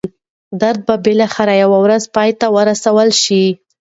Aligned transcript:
درد 0.61 0.79
به 0.87 0.95
بالاخره 1.05 1.53
یوه 1.63 1.77
ورځ 1.85 2.03
پای 2.15 2.29
ته 2.39 2.47
ورسول 2.55 3.09
شي. 3.23 3.43